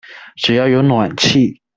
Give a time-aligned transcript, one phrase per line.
[0.35, 1.61] 只要有暖氣